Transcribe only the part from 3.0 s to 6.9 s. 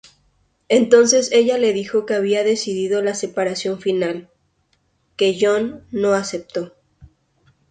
la separación final, que John no aceptó.